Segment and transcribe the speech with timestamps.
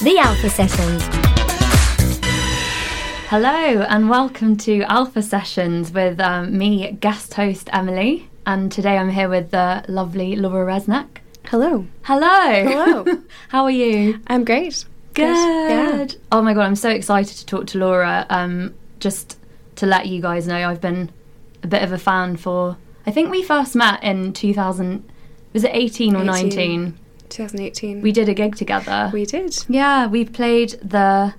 [0.00, 1.02] The Alpha Sessions.
[3.28, 9.10] Hello and welcome to Alpha Sessions with um, me, guest host Emily, and today I'm
[9.10, 11.08] here with the lovely Laura Reznek.
[11.46, 11.84] Hello.
[12.02, 12.24] Hello.
[12.28, 13.22] Hello.
[13.48, 14.20] How are you?
[14.28, 14.84] I'm great.
[15.14, 15.24] Good.
[15.24, 16.06] Yeah.
[16.30, 18.24] Oh my god, I'm so excited to talk to Laura.
[18.30, 19.36] Um, just
[19.76, 21.10] to let you guys know, I've been
[21.64, 22.76] a bit of a fan for.
[23.04, 25.10] I think we first met in 2000.
[25.54, 26.26] Was it 18 or 18.
[26.26, 26.98] 19?
[27.30, 28.00] 2018.
[28.02, 29.10] We did a gig together.
[29.12, 29.56] we did.
[29.68, 31.34] yeah, we played the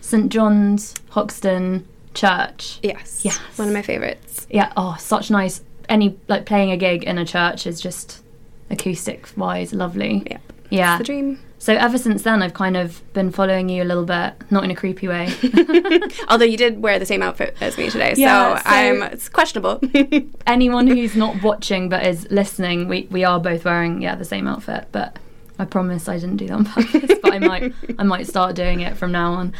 [0.00, 2.78] St John's Hoxton Church.
[2.82, 3.20] Yes.
[3.24, 3.38] Yes.
[3.56, 4.46] One of my favorites.
[4.50, 4.72] Yeah.
[4.76, 5.62] Oh, such nice.
[5.88, 8.22] Any like playing a gig in a church is just
[8.70, 10.22] acoustic wise lovely.
[10.30, 10.40] Yep.
[10.70, 10.98] Yeah.
[10.98, 11.38] The dream.
[11.62, 14.72] So ever since then, I've kind of been following you a little bit, not in
[14.72, 15.32] a creepy way.
[16.28, 19.28] Although you did wear the same outfit as me today, Yeah, so, so- I'm it's
[19.28, 19.80] questionable.
[20.48, 24.48] Anyone who's not watching but is listening, we, we are both wearing yeah the same
[24.48, 25.20] outfit, but
[25.56, 27.18] I promise I didn't do that on purpose.
[27.22, 29.54] but I might I might start doing it from now on.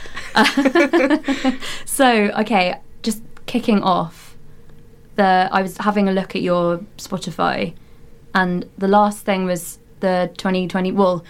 [1.84, 4.36] so okay, just kicking off.
[5.14, 7.74] The I was having a look at your Spotify,
[8.34, 10.90] and the last thing was the 2020.
[10.90, 11.24] Well,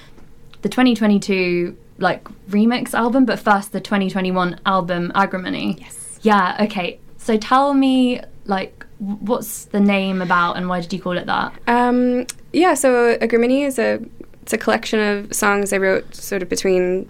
[0.62, 5.76] the 2022 like remix album, but first the 2021 album Agrimony.
[5.80, 6.18] Yes.
[6.22, 6.56] Yeah.
[6.60, 6.98] Okay.
[7.18, 11.52] So tell me like what's the name about and why did you call it that?
[11.68, 12.74] um, yeah.
[12.74, 14.00] So Agrimony is a
[14.42, 17.08] it's a collection of songs I wrote sort of between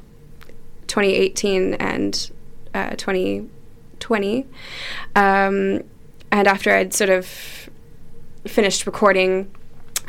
[0.86, 2.30] 2018 and
[2.74, 4.46] uh, 2020.
[5.16, 5.82] Um,
[6.30, 7.26] and after I'd sort of
[8.46, 9.50] finished recording,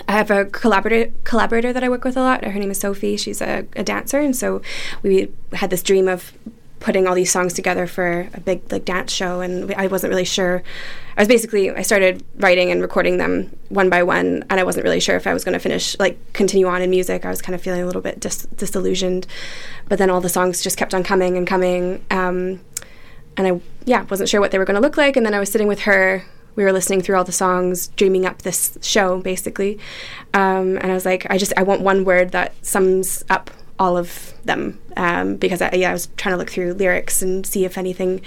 [0.07, 2.43] I have a collaborator collaborator that I work with a lot.
[2.43, 3.17] Her name is Sophie.
[3.17, 4.61] She's a, a dancer, and so
[5.01, 6.33] we had this dream of
[6.79, 9.39] putting all these songs together for a big like dance show.
[9.39, 10.61] And we- I wasn't really sure.
[11.15, 14.83] I was basically I started writing and recording them one by one, and I wasn't
[14.83, 17.23] really sure if I was going to finish like continue on in music.
[17.23, 19.27] I was kind of feeling a little bit dis- disillusioned,
[19.87, 22.03] but then all the songs just kept on coming and coming.
[22.11, 22.59] Um,
[23.37, 25.15] and I yeah wasn't sure what they were going to look like.
[25.15, 26.25] And then I was sitting with her.
[26.55, 29.79] We were listening through all the songs, dreaming up this show basically.
[30.33, 33.49] Um, and I was like, I just I want one word that sums up
[33.79, 37.45] all of them um, because I, yeah I was trying to look through lyrics and
[37.45, 38.21] see if anything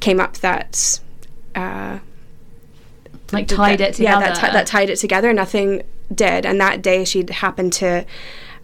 [0.00, 1.00] came up that.
[1.54, 1.98] Uh,
[3.32, 4.20] Like tied that- it together.
[4.26, 5.32] Yeah, that, ti- that tied it together.
[5.32, 5.82] Nothing
[6.14, 6.44] did.
[6.46, 8.04] And that day she'd happened to,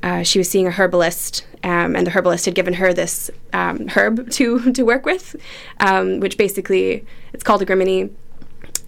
[0.03, 3.89] uh, she was seeing a herbalist, um, and the herbalist had given her this um,
[3.89, 5.35] herb to to work with,
[5.81, 8.11] um, which basically it's called agrimony.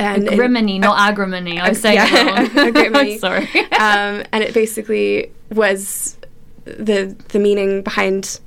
[0.00, 1.59] And it- Agrimony, not agrimony.
[1.61, 3.19] I was saying yeah, agrimony.
[3.19, 3.49] Sorry.
[3.78, 6.16] um, and it basically was
[6.65, 8.41] the the meaning behind,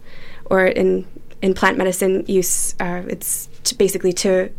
[0.46, 1.06] or in
[1.42, 4.50] in plant medicine use, uh, it's to basically to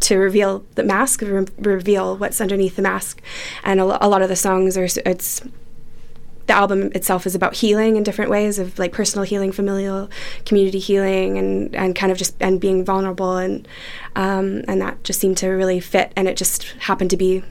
[0.00, 3.20] to reveal the mask, re- reveal what's underneath the mask,
[3.64, 5.42] and a, lo- a lot of the songs are it's
[6.50, 10.10] the album itself is about healing in different ways of like personal healing, familial,
[10.44, 13.68] community healing, and and kind of just and being vulnerable and
[14.16, 17.44] um, and that just seemed to really fit, and it just happened to be.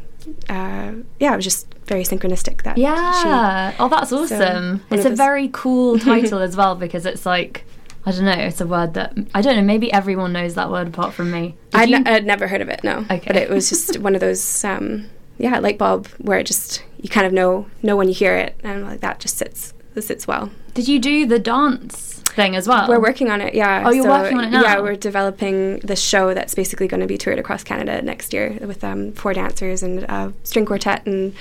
[0.49, 3.73] Uh, yeah, it was just very synchronistic that Yeah.
[3.79, 4.81] oh, that's awesome.
[4.89, 7.63] one it's a very cool title as well because it's like
[8.05, 8.31] I don't know.
[8.33, 9.63] It's a word that I don't know.
[9.63, 11.55] Maybe everyone knows that word apart from me.
[11.73, 12.99] I'd, n- I'd never heard of it, no.
[13.09, 13.23] Okay.
[13.27, 17.09] But it was just one of those, um, yeah, light bulb where it just you
[17.09, 20.27] kind of know know when you hear it, and like that just sits this sits
[20.27, 20.49] well.
[20.73, 22.87] Did you do the dance thing as well?
[22.87, 23.83] We're working on it, yeah.
[23.85, 24.61] Oh, you're working on it now?
[24.61, 28.57] Yeah, we're developing this show that's basically going to be toured across Canada next year
[28.61, 31.33] with um, four dancers and uh, string quartet and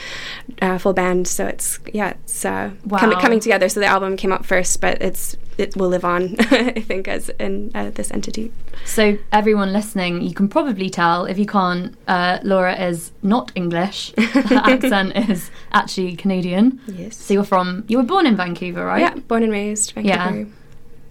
[0.62, 1.28] uh, full band.
[1.28, 3.20] So it's yeah, it's uh, coming Wow.
[3.20, 3.68] coming together.
[3.68, 7.28] So the album came out first, but it's it will live on, I think, as
[7.40, 8.52] in uh, this entity.
[8.84, 11.24] So everyone listening, you can probably tell.
[11.26, 14.12] If you can't, uh, Laura is not English.
[14.18, 16.80] Her accent is actually Canadian.
[16.86, 17.16] Yes.
[17.16, 17.84] So you're from.
[17.88, 19.00] You were born in Vancouver, right?
[19.00, 20.24] Yeah, born and raised Yeah.
[20.30, 20.50] Vancouver.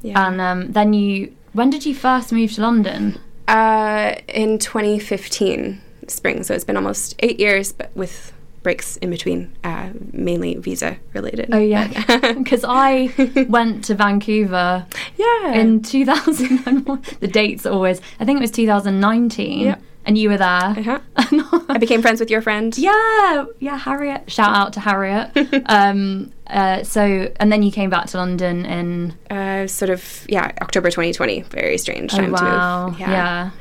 [0.02, 0.28] Yeah.
[0.28, 1.34] And um, then you.
[1.53, 3.19] When did you first move to London?
[3.47, 9.56] Uh, in 2015 spring, so it's been almost eight years, but with breaks in between,
[9.63, 11.50] uh, mainly visa related.
[11.53, 11.88] Oh yeah,
[12.33, 13.13] because I
[13.50, 14.86] went to Vancouver
[15.18, 15.54] yeah.
[15.54, 16.86] in 2000,
[17.19, 18.01] the dates always.
[18.19, 19.59] I think it was 2019.
[19.59, 19.75] Yeah.
[20.06, 20.48] And you were there.
[20.48, 21.00] Uh-huh.
[21.68, 22.77] I became friends with your friend.
[22.77, 24.31] Yeah, yeah, Harriet.
[24.31, 25.31] Shout out to Harriet.
[25.65, 29.13] um, uh, so, and then you came back to London in.
[29.30, 31.42] Uh, sort of, yeah, October 2020.
[31.42, 33.00] Very strange Oh time wow, to move.
[33.01, 33.51] yeah.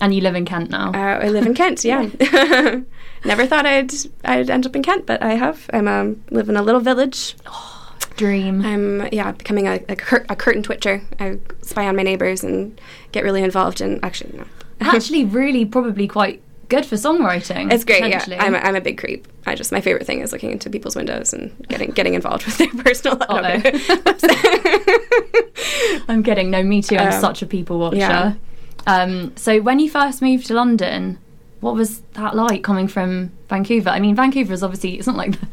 [0.00, 0.90] And you live in Kent now.
[0.92, 1.84] Uh, I live in Kent.
[1.84, 2.08] Yeah.
[3.24, 3.90] Never thought I'd
[4.24, 5.68] I'd end up in Kent, but I have.
[5.72, 7.34] I'm um, live in a little village.
[8.16, 8.64] Dream.
[8.64, 11.02] I'm yeah becoming a a, cur- a curtain twitcher.
[11.20, 12.80] I spy on my neighbors and
[13.12, 14.00] get really involved in.
[14.04, 14.44] Actually, no.
[14.80, 17.72] Actually, really, probably quite good for songwriting.
[17.72, 18.08] It's great.
[18.08, 18.24] Yeah.
[18.40, 19.26] I'm a, I'm a big creep.
[19.46, 22.58] I just my favorite thing is looking into people's windows and getting getting involved with
[22.58, 23.18] their personal.
[23.30, 23.72] okay.
[26.08, 26.50] I'm kidding.
[26.50, 26.96] No, me too.
[26.96, 27.96] I'm Um, such a people watcher.
[27.98, 28.34] yeah.
[28.88, 31.18] Um, so when you first moved to London,
[31.60, 33.90] what was that like coming from Vancouver?
[33.90, 35.46] I mean, Vancouver is obviously it's not like the,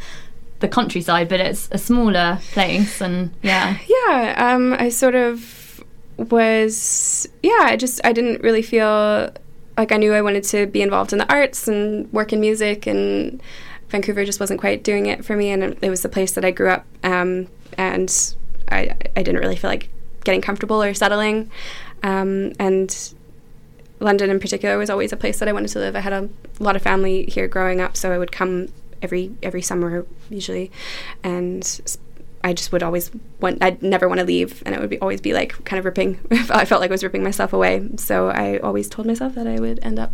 [0.62, 5.84] the countryside, but it's a smaller place, and yeah, Yeah, um, I sort of
[6.18, 7.28] was.
[7.44, 9.32] Yeah, I just I didn't really feel
[9.78, 12.88] like I knew I wanted to be involved in the arts and work in music,
[12.88, 13.42] and
[13.90, 15.50] Vancouver just wasn't quite doing it for me.
[15.50, 18.34] And it was the place that I grew up, um, and
[18.72, 19.90] I I didn't really feel like
[20.24, 21.52] getting comfortable or settling,
[22.02, 23.14] um, and.
[24.00, 25.96] London in particular was always a place that I wanted to live.
[25.96, 28.68] I had a lot of family here growing up, so I would come
[29.02, 30.72] every every summer usually,
[31.24, 31.82] and
[32.44, 33.64] I just would always want.
[33.64, 36.20] I'd never want to leave, and it would be always be like kind of ripping.
[36.32, 39.60] I felt like I was ripping myself away, so I always told myself that I
[39.60, 40.14] would end up.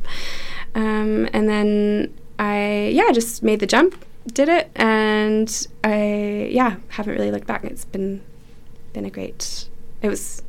[0.75, 7.13] Um, and then I yeah just made the jump, did it, and I yeah haven't
[7.13, 7.63] really looked back.
[7.63, 8.21] It's been
[8.93, 9.67] been a great.
[10.01, 10.43] It was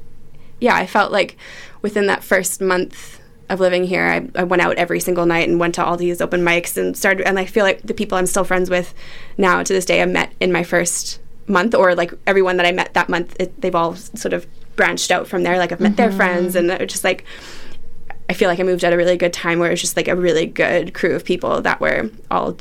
[0.61, 1.37] yeah, I felt like
[1.81, 3.19] within that first month
[3.49, 6.21] of living here, I, I went out every single night and went to all these
[6.21, 7.27] open mics and started.
[7.27, 8.95] And I feel like the people I'm still friends with
[9.37, 12.73] now to this day, I met in my first month, or like everyone that I
[12.73, 14.47] met that month, it, they've all sort of
[14.77, 15.59] branched out from there.
[15.59, 16.17] Like I've met their mm-hmm.
[16.17, 17.25] friends, and it just like
[18.29, 20.09] I feel like I moved at a really good time where it was just like
[20.09, 22.57] a really good crew of people that were all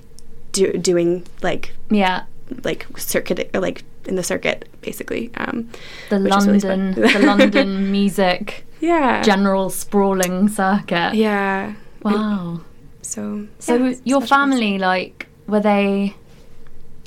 [0.51, 2.25] do, doing like yeah.
[2.63, 5.29] Like circuit like in the circuit basically.
[5.37, 5.69] Um,
[6.09, 11.13] The is really London, the London music yeah, general sprawling circuit.
[11.13, 11.73] yeah.
[12.03, 12.61] Wow.
[13.03, 16.15] So So yeah, your family, like, were they?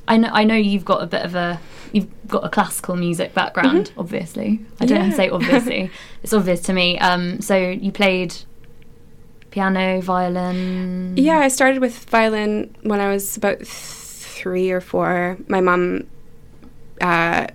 [0.06, 1.58] I know, I know you've got a bit of a,
[1.92, 3.90] you've got a classical music background.
[3.96, 5.10] Obviously, I don't Mm-hmm.
[5.10, 5.16] Yeah.
[5.16, 5.90] say obviously.
[6.22, 6.98] it's obvious to me.
[6.98, 8.34] Um, so you played
[9.50, 11.14] piano, violin.
[11.16, 13.68] Yeah, I started with violin when I was about th-
[14.34, 15.36] three or four.
[15.48, 16.04] My mom,
[17.00, 17.46] uh,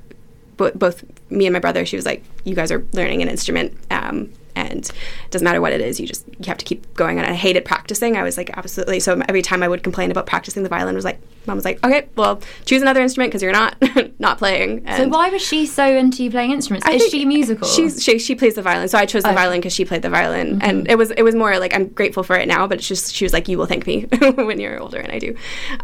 [0.57, 3.77] bo- both me and my brother, she was like, "You guys are learning an instrument,
[3.91, 5.99] um, and it doesn't matter what it is.
[5.99, 8.17] You just you have to keep going." And I hated practicing.
[8.17, 8.99] I was like, absolutely.
[8.99, 11.65] So every time I would complain about practicing the violin, it was like, mom was
[11.65, 13.75] like, "Okay, well, choose another instrument because you're not
[14.19, 16.85] not playing." So why was she so into you playing instruments?
[16.87, 17.67] I Is she musical?
[17.67, 19.35] She's she, she plays the violin, so I chose the Okay.
[19.37, 22.23] violin because she played the violin, and it was it was more like I'm grateful
[22.23, 24.01] for it now, but it's just she was like, you will thank me
[24.35, 25.35] when you're older, and I do,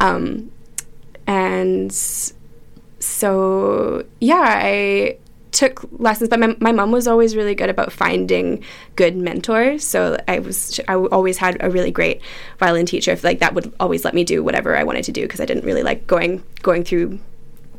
[0.02, 0.52] um,
[1.28, 1.92] and
[3.00, 5.18] so yeah, I
[5.52, 8.64] took lessons, but my my mom was always really good about finding
[8.96, 9.84] good mentors.
[9.84, 12.22] So I was I always had a really great
[12.60, 13.18] violin teacher.
[13.24, 15.66] Like that would always let me do whatever I wanted to do because I didn't
[15.66, 17.20] really like going going through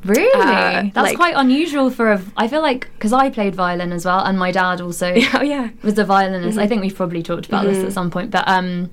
[0.05, 0.31] Really?
[0.35, 2.23] Uh, That's like- quite unusual for a.
[2.37, 5.71] I feel like because I played violin as well, and my dad also oh yeah
[5.83, 6.57] was a violinist.
[6.57, 6.65] Mm-hmm.
[6.65, 8.91] I think we've probably talked about this at some point, but um,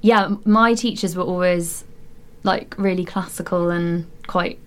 [0.00, 1.84] yeah, my teachers were always
[2.44, 4.58] like really classical and quite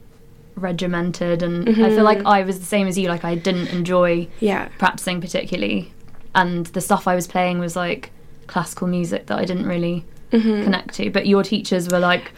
[0.56, 3.10] regimented, and I feel like I was the same as you.
[3.10, 5.92] Like I didn't enjoy yeah practicing particularly,
[6.34, 8.12] and the stuff I was playing was like
[8.48, 10.64] classical music that I didn't really Mm-hmm.
[10.64, 11.10] connect to.
[11.12, 12.32] But your teachers were like,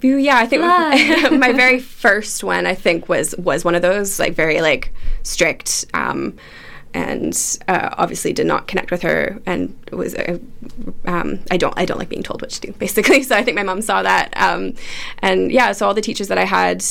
[0.00, 1.28] Yeah, I think Fly.
[1.36, 5.84] my very first one I think was was one of those like very like strict
[5.92, 6.36] um,
[6.96, 10.38] and uh, obviously did not connect with her and was uh,
[11.04, 13.22] um, I don't I don't like being told what to do basically.
[13.22, 14.74] So I think my mom saw that um,
[15.18, 16.82] and yeah so all the teachers that I had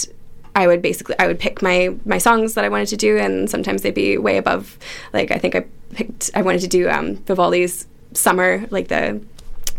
[0.55, 3.49] I would basically I would pick my my songs that I wanted to do and
[3.49, 4.77] sometimes they'd be way above
[5.11, 9.21] like I think I picked I wanted to do um, Vivaldi's Summer like the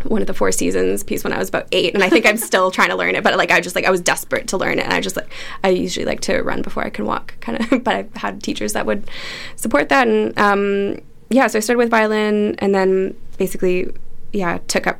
[0.03, 2.37] one of the four seasons piece when I was about eight, and I think I'm
[2.37, 3.23] still trying to learn it.
[3.23, 5.31] But like I just like I was desperate to learn it, and I just like
[5.63, 7.83] I usually like to run before I can walk, kind of.
[7.83, 9.09] But I've had teachers that would
[9.55, 11.47] support that, and um, yeah.
[11.47, 13.91] So I started with violin, and then basically,
[14.33, 14.99] yeah, took up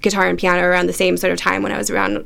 [0.00, 2.24] guitar and piano around the same sort of time when I was around.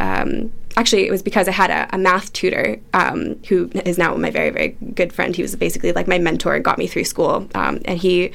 [0.00, 4.14] Um, actually, it was because I had a, a math tutor um, who is now
[4.16, 5.34] my very, very good friend.
[5.34, 7.48] He was basically like my mentor and got me through school.
[7.54, 8.32] Um, and he,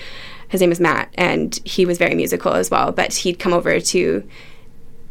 [0.52, 2.92] his name is Matt, and he was very musical as well.
[2.92, 4.24] But he'd come over to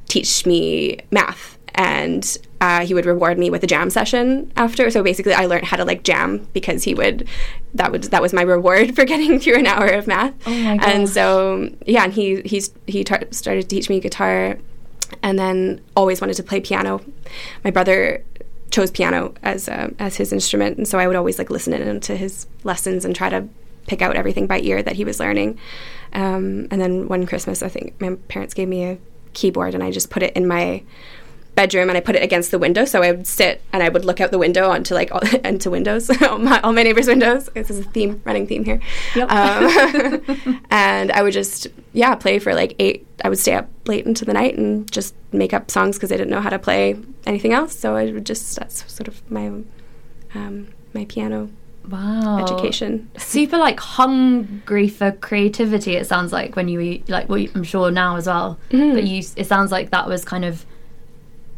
[0.07, 4.91] teach me math and uh, he would reward me with a jam session after.
[4.91, 7.27] So basically i learned how to like jam because he would
[7.75, 10.35] that would that was my reward for getting through an hour of math.
[10.47, 14.59] Oh my and so yeah and he he's he tar- started to teach me guitar
[15.23, 17.01] and then always wanted to play piano.
[17.65, 18.25] My brother
[18.71, 21.99] chose piano as uh, as his instrument and so i would always like listen in
[21.99, 23.49] to his lessons and try to
[23.87, 25.59] pick out everything by ear that he was learning
[26.13, 28.99] um, and then one christmas i think my parents gave me a
[29.33, 30.83] keyboard and i just put it in my
[31.55, 32.85] bedroom and I put it against the window.
[32.85, 35.71] So I would sit and I would look out the window onto like all, into
[35.71, 37.51] windows, all my, all my neighbors' windows.
[37.55, 38.81] This is a theme, running theme here.
[39.15, 39.31] Yep.
[39.31, 43.07] Um, and I would just yeah play for like eight.
[43.25, 46.17] I would stay up late into the night and just make up songs because I
[46.17, 46.97] didn't know how to play
[47.27, 47.79] anything else.
[47.79, 49.49] So I would just that's sort of my
[50.35, 51.51] um, my piano
[51.89, 53.09] wow education.
[53.17, 57.91] super like hungry for creativity it sounds like when you eat like well i'm sure
[57.91, 58.95] now as well Mm-hmm.
[58.95, 60.65] but you it sounds like that was kind of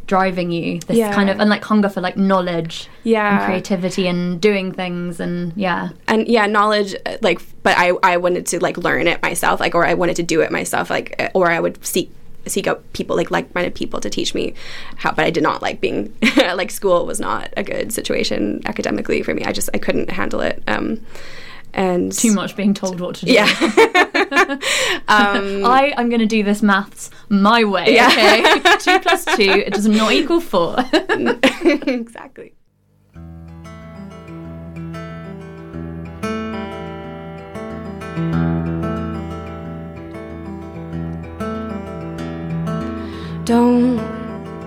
[0.07, 1.13] driving you this Yeah.
[1.15, 3.37] kind of and like hunger for like knowledge Yeah.
[3.39, 8.17] and creativity and doing things and yeah and yeah knowledge uh, like but i i
[8.17, 11.31] wanted to like learn it myself like or i wanted to do it myself like
[11.35, 12.11] or i would seek
[12.47, 14.55] seek out people like like-minded people to teach me
[14.97, 19.23] how but i did not like being like school was not a good situation academically
[19.23, 21.01] for me i just i couldn't handle it um
[21.75, 23.49] and too much being told what to do yeah
[25.09, 27.95] um I am going to do this maths my way.
[27.95, 28.09] Yeah.
[28.09, 30.77] Okay, two plus two it does not equal four.
[31.87, 32.55] exactly
[43.45, 43.99] Don't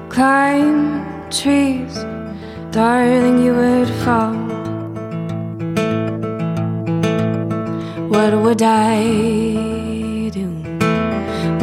[0.10, 1.96] climb trees,
[2.72, 4.36] darling, you would fall.
[8.10, 10.48] What would I do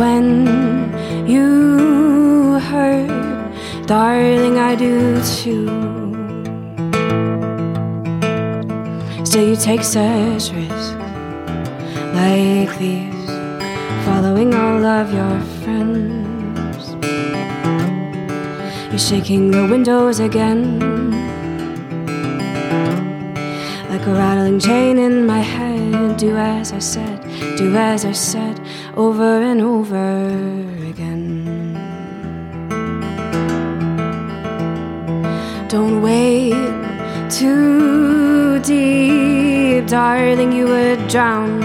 [0.00, 0.46] when
[1.28, 3.86] you hurt?
[3.86, 5.68] Darling, I do too.
[9.26, 10.92] Still, you take such risks
[12.14, 13.30] like these,
[14.06, 16.21] following all of your friends.
[18.92, 20.78] You're shaking the windows again,
[23.88, 26.18] like a rattling chain in my head.
[26.18, 27.22] Do as I said,
[27.56, 28.60] do as I said,
[28.94, 30.28] over and over
[30.90, 31.72] again.
[35.68, 36.52] Don't wade
[37.30, 41.62] too deep, darling, you would drown.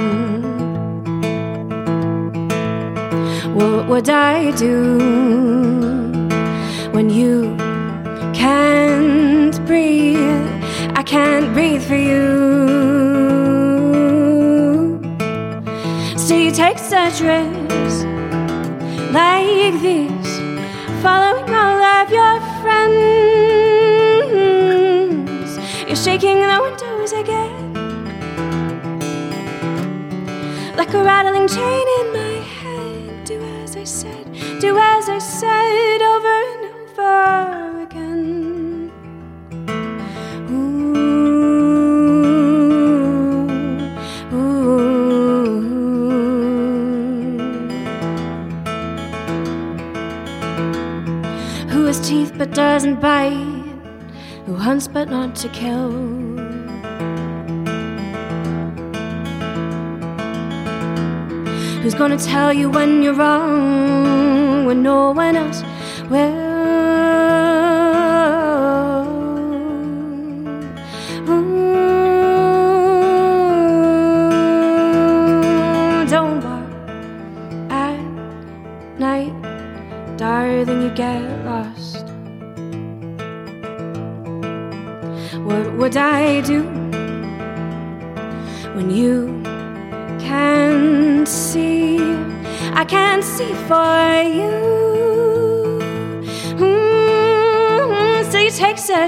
[3.54, 5.97] What would I do
[8.48, 10.48] can't breathe?
[11.00, 12.24] I can't breathe for you.
[16.24, 17.96] Still, you take such risks
[19.18, 20.32] like these,
[21.04, 22.88] following all of your friends.
[25.88, 27.54] You're shaking the windows again,
[30.80, 33.26] like a rattling chain in my head.
[33.26, 34.26] Do as I said,
[34.62, 34.97] do as
[53.08, 53.64] bite?
[54.46, 55.92] Who hunts but not to kill?
[61.82, 65.60] Who's gonna tell you when you're wrong when no one else
[66.12, 66.47] will?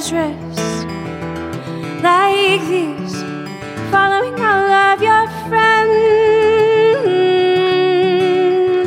[0.10, 0.50] Take
[2.01, 3.22] like these,
[3.92, 5.92] following all of your friends.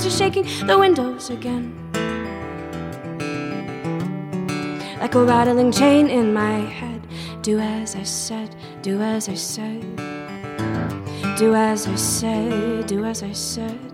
[0.04, 1.78] You're shaking the windows again.
[4.98, 7.06] Like a rattling chain in my head.
[7.42, 9.80] Do as I said, do as I said.
[11.38, 13.92] Do as I said, do as I said.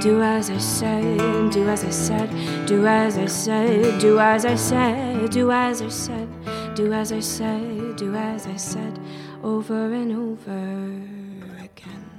[0.00, 4.54] Do as I said, do as I said, do as I said, do as I
[4.54, 8.98] said, do as I said, do as I said, do as I said,
[9.42, 12.10] over and over again.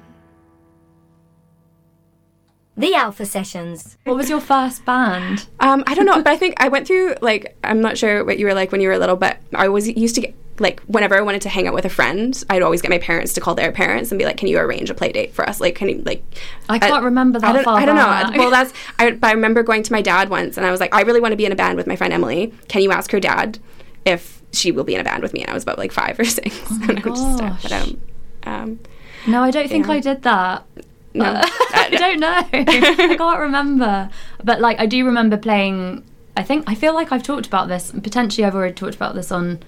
[2.78, 3.98] The Alpha Sessions.
[4.04, 5.48] what was your first band?
[5.60, 8.38] Um, I don't know, but I think I went through like I'm not sure what
[8.38, 11.18] you were like when you were little, but I was used to get like whenever
[11.18, 13.56] I wanted to hang out with a friend, I'd always get my parents to call
[13.56, 15.60] their parents and be like, "Can you arrange a play date for us?
[15.60, 16.24] Like, can you like?"
[16.70, 18.06] I can't remember that I don't, far I don't know.
[18.06, 18.38] back.
[18.38, 18.74] Well, that's.
[19.00, 21.20] I, but I remember going to my dad once, and I was like, "I really
[21.20, 22.54] want to be in a band with my friend Emily.
[22.70, 23.60] Can you ask her dad
[24.06, 26.20] if she will be in a band with me?" And I was about like five
[26.20, 26.58] or six.
[26.88, 27.62] and I was just, uh, gosh.
[27.64, 28.02] but, um,
[28.44, 28.80] um,
[29.28, 29.90] No, I don't think.
[29.90, 30.66] I did that.
[31.14, 31.42] no, Uh,
[31.74, 32.44] I don't know.
[32.54, 34.10] I can't remember.
[34.44, 36.04] But like I do remember playing
[36.38, 39.32] I think I feel like I've talked about this potentially I've already talked about this
[39.34, 39.60] on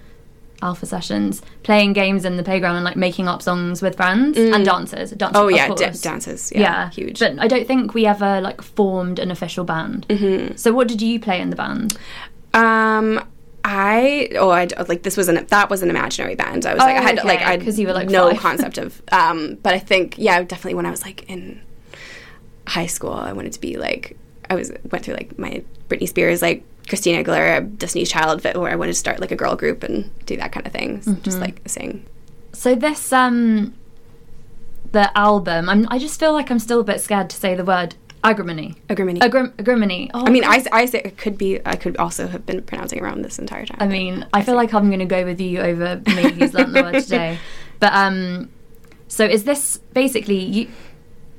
[0.64, 4.64] alpha sessions playing games in the playground and like making up songs with friends and
[4.66, 6.02] dancers dancers Oh yeah, da- course.
[6.02, 6.52] dances.
[6.56, 7.20] Yeah, yeah, huge.
[7.20, 10.08] but I don't think we ever like formed an official band.
[10.08, 10.56] Mm-hmm.
[10.56, 11.98] So what did you play in the band?
[12.54, 13.20] Um,
[13.64, 16.66] I oh I like this was an that was an imaginary band.
[16.66, 18.40] I was like I had okay, like I you were, like, no five.
[18.40, 21.62] concept of um but I think yeah definitely when I was like in
[22.68, 24.18] high school I wanted to be like
[24.50, 28.72] I was went through like my Britney Spears like Christina Aguilera Destiny's Child fit where
[28.72, 31.22] I wanted to start like a girl group and do that kind of thing Mm-hmm.
[31.22, 32.06] just like sing.
[32.54, 33.74] So this um
[34.92, 37.66] the album, I'm I just feel like I'm still a bit scared to say the
[37.66, 38.76] word agrimony.
[38.90, 39.20] Agrimony.
[39.22, 40.10] Agrim- agrimony.
[40.14, 43.00] Oh, I mean I, I say it could be I could also have been pronouncing
[43.00, 43.78] it wrong this entire time.
[43.80, 46.76] I mean, I feel like I'm going to go with you over me who's learned
[46.76, 47.38] the word today.
[47.80, 48.50] But um,
[49.10, 50.70] so is this basically you?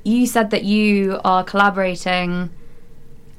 [0.03, 2.51] You said that you are collaborating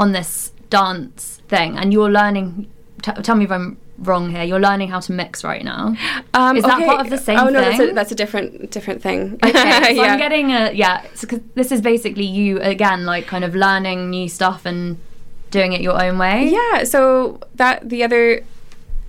[0.00, 2.70] on this dance thing, and you're learning.
[3.02, 4.42] T- tell me if I'm wrong here.
[4.42, 5.94] You're learning how to mix right now.
[6.34, 9.02] Um, Is that part of the same Oh no, that's a, that's a different different
[9.02, 9.38] thing.
[9.44, 10.12] Okay, so yeah.
[10.12, 11.04] I'm getting a yeah.
[11.14, 14.98] So this is basically you again, like kind of learning new stuff and
[15.50, 16.48] doing it your own way.
[16.48, 18.44] Yeah, so that the other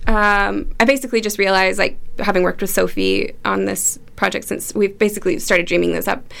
[0.06, 4.98] um, I basically just realized like having worked with Sophie on this project since we've
[4.98, 6.32] basically started dreaming this up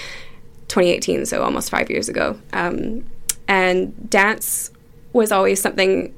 [0.68, 2.38] 2018, so almost 5 years ago.
[2.52, 3.04] Um,
[3.46, 4.70] and dance
[5.12, 6.14] was always something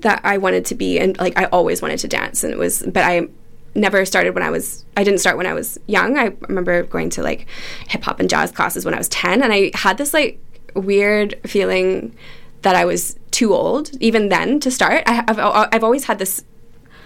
[0.00, 2.82] that I wanted to be and like I always wanted to dance and it was
[2.82, 3.28] but I
[3.74, 6.18] never started when I was I didn't start when I was young.
[6.18, 7.46] I remember going to like
[7.88, 10.40] hip hop and jazz classes when I was 10 and I had this like
[10.74, 12.14] weird feeling
[12.62, 15.02] that I was too old even then to start.
[15.06, 16.44] I, I've I've always had this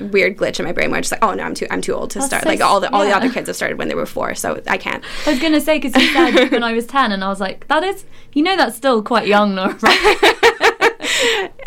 [0.00, 1.92] weird glitch in my brain where I'm just like, oh no, I'm too I'm too
[1.92, 2.42] old to That's start.
[2.44, 4.60] so like all the all the other kids have started when they were four, so
[4.66, 5.02] I can't.
[5.26, 7.66] I was gonna say because you said when I was ten, and I was like,
[7.68, 9.74] that is, you know, that's still quite young, Nora.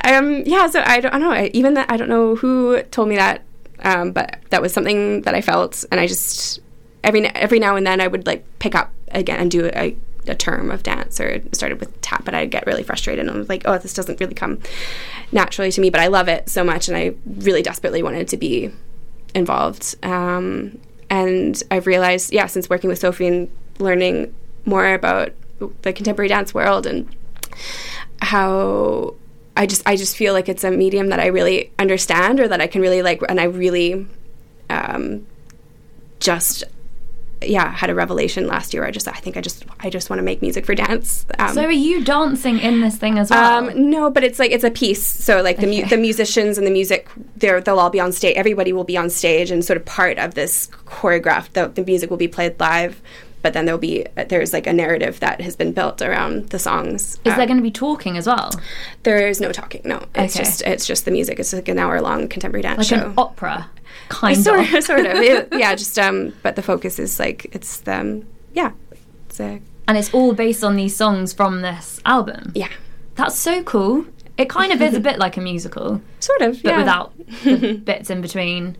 [0.03, 1.31] um, yeah, so I don't, I don't know.
[1.31, 3.41] I, even that, I don't know who told me that,
[3.84, 6.60] um, but that was something that I felt, and I just
[7.03, 9.96] every every now and then I would like pick up again and do a,
[10.29, 13.38] a term of dance, or started with tap, but I'd get really frustrated, and I
[13.38, 14.60] was like, oh, this doesn't really come
[15.31, 18.38] naturally to me, but I love it so much, and I really desperately wanted to
[18.38, 18.72] be
[19.34, 19.96] involved.
[20.03, 24.33] Um, and I've realized, yeah, since working with Sophie and learning
[24.66, 25.31] more about
[25.81, 27.07] the contemporary dance world and
[28.22, 29.16] how
[29.55, 32.61] I just I just feel like it's a medium that I really understand or that
[32.61, 34.07] I can really like and I really
[34.70, 35.25] um,
[36.20, 36.63] just
[37.41, 38.83] yeah had a revelation last year.
[38.85, 41.25] I just I think I just I just want to make music for dance.
[41.39, 43.69] Um, so are you dancing in this thing as well?
[43.69, 45.05] um, no, but it's like it's a piece.
[45.05, 48.35] So like the mu- the musicians and the music, they're they'll all be on stage.
[48.35, 51.53] Everybody will be on stage and sort of part of this choreographed.
[51.53, 53.01] The, the music will be played live,
[53.43, 57.19] but then there'll be there's like a narrative that has been built around the songs.
[57.23, 58.50] is Um, there going to be talking as well,
[59.03, 59.81] There's no talking.
[59.85, 60.43] No, it's Okay.
[60.43, 61.39] just it's just the music.
[61.39, 63.07] It's like an hour long contemporary dance like show.
[63.07, 63.69] an opera,
[64.10, 64.74] kind sort of?
[64.74, 65.18] of, sort of.
[65.18, 66.33] It- yeah, just um.
[66.44, 68.72] But the focus is like it's um, yeah,
[69.27, 72.51] it's a And it's all based on these songs from this album.
[72.55, 72.70] yeah,
[73.16, 74.05] That's so cool.
[74.38, 76.62] It kind of is a bit like a musical, sort of.
[76.62, 76.77] but yeah.
[76.77, 78.77] without the bits in between.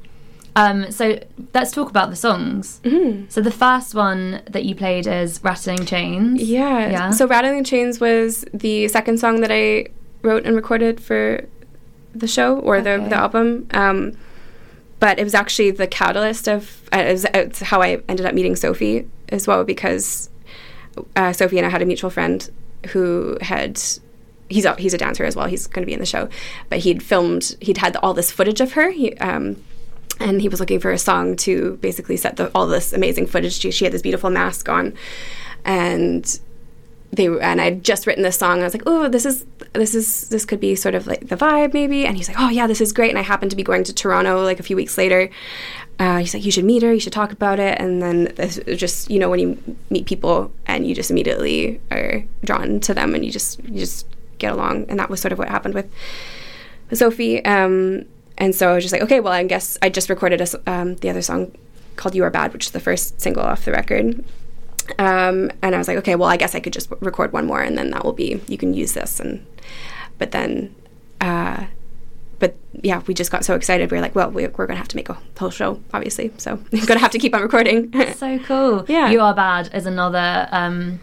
[0.56, 1.19] Um, so
[1.53, 2.80] let's talk about the songs.
[2.84, 3.25] Mm-hmm.
[3.30, 6.89] So the first one that you played is "Rattling Chains." Yeah.
[6.89, 7.12] Yeah.
[7.12, 9.88] So Rattling Chains was the second song that I
[10.23, 11.45] wrote and recorded for
[12.15, 13.67] the show or the, the album.
[13.71, 14.17] Um,
[14.99, 19.07] but it was actually the catalyst of uh, it how I ended up meeting Sophie
[19.29, 20.29] as well because
[21.15, 22.49] uh, Sophie and I had a mutual friend
[22.88, 23.79] who had
[24.49, 25.47] he's a, he's a dancer as well.
[25.47, 26.29] He's going to be in the show,
[26.69, 28.91] but he'd filmed he'd had all this footage of her.
[28.91, 29.62] He, um,
[30.19, 33.60] and he was looking for a song to basically set the, all this amazing footage.
[33.60, 34.93] She, she had this beautiful mask on,
[35.63, 36.39] and
[37.11, 38.53] they and I'd just written this song.
[38.53, 41.27] And I was like, oh, this is this is this could be sort of like
[41.27, 42.05] the vibe maybe.
[42.05, 43.09] And he's like, oh yeah, this is great.
[43.09, 45.29] And I happened to be going to Toronto like a few weeks later.
[45.99, 46.93] Uh, he's like, you should meet her.
[46.93, 47.79] You should talk about it.
[47.79, 48.33] And then
[48.77, 53.15] just you know when you meet people and you just immediately are drawn to them
[53.15, 54.05] and you just you just
[54.37, 54.85] get along.
[54.89, 55.89] And that was sort of what happened with
[56.93, 57.43] Sophie.
[57.45, 58.05] Um,
[58.37, 60.95] and so I was just like, okay, well, I guess I just recorded a um,
[60.97, 61.53] the other song
[61.95, 64.23] called "You Are Bad," which is the first single off the record.
[64.97, 67.62] Um, and I was like, okay, well, I guess I could just record one more,
[67.62, 69.19] and then that will be you can use this.
[69.19, 69.45] And
[70.17, 70.76] but then,
[71.21, 71.65] uh,
[72.39, 73.91] but yeah, we just got so excited.
[73.91, 76.32] We were like, well, we, we're gonna have to make a whole show, obviously.
[76.38, 77.91] So we're gonna have to keep on recording.
[78.13, 78.86] So cool.
[78.89, 79.10] Yeah.
[79.10, 81.00] You Are Bad is another um,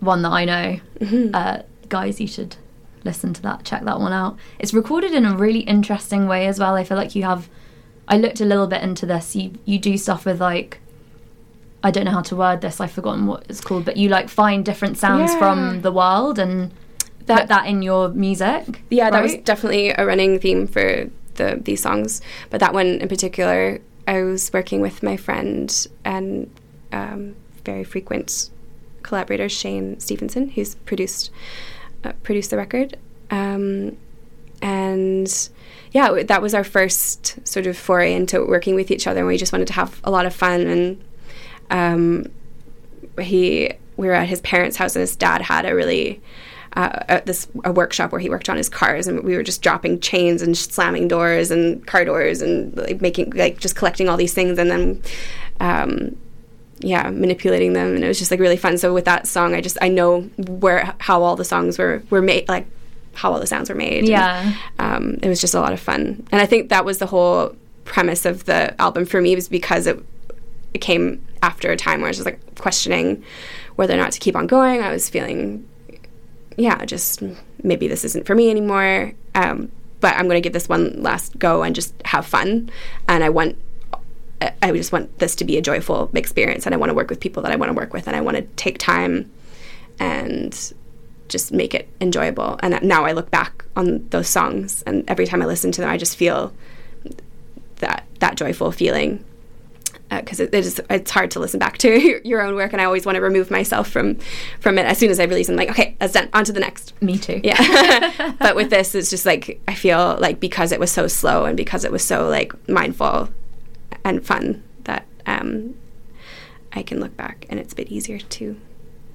[0.00, 0.80] one that I know.
[1.00, 1.34] Mm-hmm.
[1.34, 2.56] Uh, guys, you should
[3.04, 4.36] listen to that, check that one out.
[4.58, 6.74] It's recorded in a really interesting way as well.
[6.74, 7.48] I feel like you have.
[8.06, 9.34] I looked a little bit into this.
[9.34, 10.80] You you do stuff with like.
[11.84, 12.80] I don't know how to word this.
[12.80, 15.38] I've forgotten what it's called, but you like find different sounds Yeah.
[15.38, 16.70] from the world and
[17.18, 18.82] put That- that in your music.
[18.90, 22.20] Yeah, that was definitely a running theme for the these songs.
[22.50, 25.68] But that one in particular, I was working with my friend
[26.04, 26.50] and
[26.92, 28.50] um, very frequent
[29.02, 31.30] collaborator Shane Stevenson, who's produced
[32.04, 32.96] uh, produced the record.
[33.30, 33.96] Um,
[34.62, 35.48] and
[35.92, 39.36] yeah, that was our first sort of foray into working with each other, and we
[39.36, 40.60] just wanted to have a lot of fun.
[40.66, 41.02] And
[41.70, 42.26] um,
[43.20, 46.20] he, we were at his parents' house, and his dad had a really
[46.74, 49.62] uh, a, this a workshop where he worked on his cars, and we were just
[49.62, 54.16] dropping chains and slamming doors and car doors and like making like just collecting all
[54.16, 55.02] these things, and then.
[55.60, 56.16] Um,
[56.80, 58.76] yeah, manipulating them, and it was just like really fun.
[58.76, 62.20] So with that song, I just I know where how all the songs were were
[62.20, 62.66] made, like
[63.14, 64.08] how all the sounds were made.
[64.08, 64.52] Yeah.
[64.78, 67.06] And, um, it was just a lot of fun, and I think that was the
[67.06, 70.04] whole premise of the album for me was because it
[70.74, 73.24] it came after a time where I was just like questioning
[73.76, 74.82] whether or not to keep on going.
[74.82, 75.68] I was feeling,
[76.56, 77.22] yeah, just
[77.62, 79.12] maybe this isn't for me anymore.
[79.34, 82.70] Um, but I'm going to give this one last go and just have fun.
[83.08, 83.56] And I want,
[84.60, 86.66] I just want this to be a joyful experience.
[86.66, 88.06] And I want to work with people that I want to work with.
[88.06, 89.30] And I want to take time
[89.98, 90.74] and
[91.28, 92.58] just make it enjoyable.
[92.62, 95.90] And now I look back on those songs, and every time I listen to them,
[95.90, 96.52] I just feel
[97.76, 99.24] that that joyful feeling
[100.20, 102.80] because uh, it, it is, it's hard to listen back to your own work, and
[102.80, 104.18] I always want to remove myself from
[104.60, 105.48] from it as soon as I release.
[105.48, 106.28] I'm like, okay, that's done.
[106.32, 107.00] On to the next.
[107.02, 107.40] Me too.
[107.42, 108.34] Yeah.
[108.38, 111.56] but with this, it's just like I feel like because it was so slow and
[111.56, 113.28] because it was so like mindful
[114.04, 115.74] and fun that um,
[116.72, 118.56] I can look back and it's a bit easier to.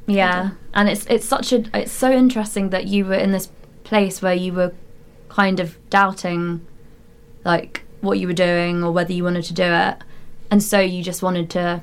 [0.07, 3.51] Yeah, and it's it's such a it's so interesting that you were in this
[3.83, 4.73] place where you were
[5.29, 6.65] kind of doubting,
[7.45, 9.97] like what you were doing or whether you wanted to do it
[10.51, 11.81] and so you just wanted to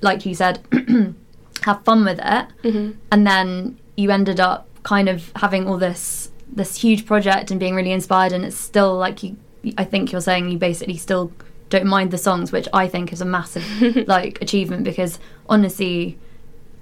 [0.00, 0.60] like you said
[1.62, 2.46] have fun with it.
[2.62, 2.90] Mm-hmm.
[3.12, 7.74] and then you ended up kind of having all this this huge project and being
[7.74, 8.32] really inspired.
[8.32, 9.36] And it's still like you
[9.76, 11.32] i think you're saying you basically still
[11.68, 13.64] don't mind the songs which i think is a massive
[14.08, 16.18] like achievement because honestly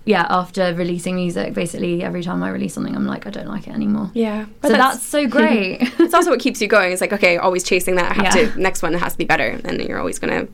[0.05, 3.67] yeah after releasing music basically every time i release something i'm like i don't like
[3.67, 4.11] it anymore.
[4.15, 4.47] Yeah.
[4.63, 5.83] So that's, that's so great.
[5.99, 6.93] It's also what keeps you going.
[6.93, 8.13] It's like okay always chasing that.
[8.13, 8.53] I have yeah.
[8.53, 9.61] to next one has to be better.
[9.65, 10.49] And you're always gonna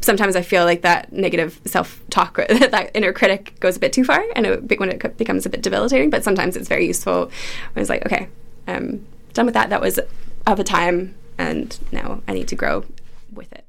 [0.00, 4.04] sometimes I feel like that negative self talk, that inner critic goes a bit too
[4.04, 6.10] far, and it, when it becomes a bit debilitating.
[6.10, 7.30] But sometimes it's very useful.
[7.72, 8.28] When it's like, okay,
[8.66, 9.70] I'm done with that.
[9.70, 9.98] That was
[10.46, 12.84] of a time, and now I need to grow
[13.32, 13.64] with it.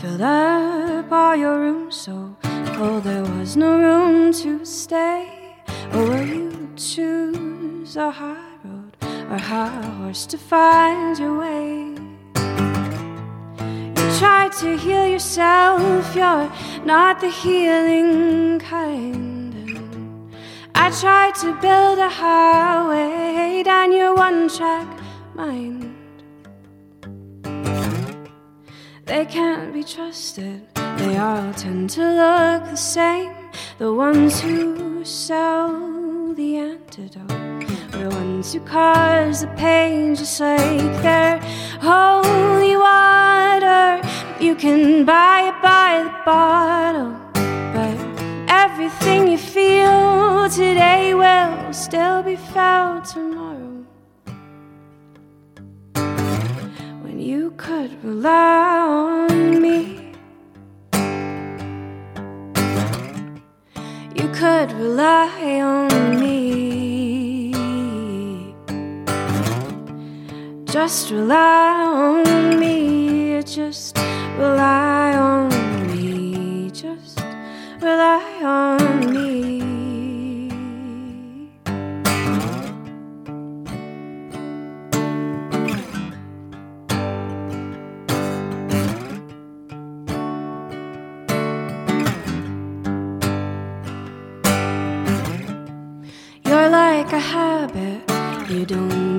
[0.00, 2.34] Filled up all your rooms so
[2.74, 5.28] full there was no room to stay.
[5.92, 8.96] Or will you choose a high road
[9.30, 11.94] or high horse to find your way?
[13.98, 16.50] You try to heal yourself, you're
[16.86, 19.52] not the healing kind.
[19.54, 20.34] And
[20.74, 24.88] I tried to build a highway down your one track
[25.34, 25.79] mind.
[29.10, 33.34] They can't be trusted, they all tend to look the same.
[33.78, 37.26] The ones who sell the antidote
[37.90, 41.40] the ones who cause the pain, just like their
[41.80, 44.00] holy water.
[44.38, 47.12] You can buy it by the bottle,
[47.74, 47.96] but
[48.48, 53.39] everything you feel today will still be felt tomorrow.
[57.30, 60.12] You could rely on me.
[64.16, 67.52] You could rely on me.
[70.64, 73.40] Just rely on me.
[73.44, 73.96] Just
[74.36, 75.50] rely on
[75.86, 76.68] me.
[76.72, 77.20] Just
[77.80, 78.79] rely on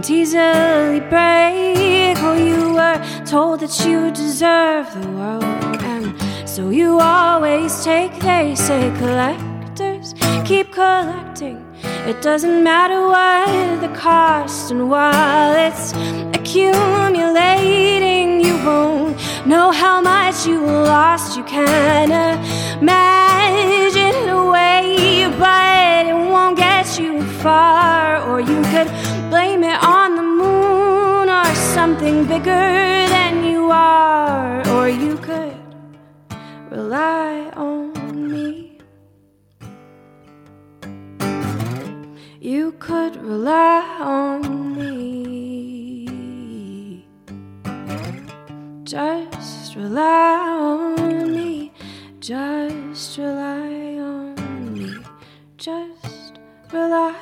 [0.02, 2.18] don't easily break.
[2.24, 5.44] Oh, you were told that you deserve the world,
[5.84, 6.16] and
[6.50, 8.20] so you always take.
[8.20, 11.64] They say collectors keep collecting.
[12.08, 15.94] It doesn't matter what the cost, and while it's
[16.36, 21.38] accumulating, you won't know how much you lost.
[21.38, 22.12] You can't
[22.82, 28.90] imagine away, but it won't get you far, or you could
[29.32, 35.56] blame it on the moon or something bigger than you are, or you could
[36.70, 37.94] rely on
[38.30, 38.78] me.
[42.42, 44.42] You could rely on
[44.76, 44.92] me.
[48.84, 51.72] Just rely on me.
[52.20, 54.92] Just rely on me.
[55.56, 56.34] Just
[56.74, 57.21] rely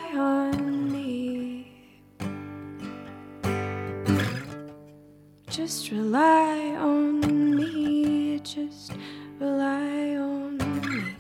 [5.59, 7.19] Just rely on
[7.53, 8.39] me.
[8.45, 8.93] Just
[9.41, 11.15] rely on me.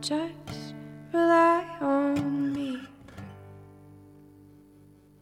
[0.00, 0.74] Just
[1.12, 2.80] rely on me.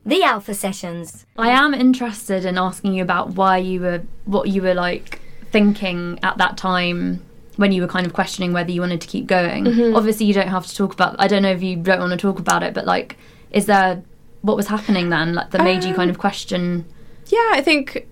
[0.07, 1.27] The Alpha Sessions.
[1.37, 5.21] I am interested in asking you about why you were, what you were like
[5.53, 7.23] thinking at that time
[7.57, 9.67] when you were kind of questioning whether you wanted to keep going.
[9.67, 9.95] Mm-hmm.
[9.95, 11.15] Obviously, you don't have to talk about.
[11.19, 13.19] I don't know if you don't want to talk about it, but like,
[13.51, 14.03] is there
[14.41, 16.87] what was happening then, like that made you kind of um, question?
[17.27, 18.07] Yeah, I think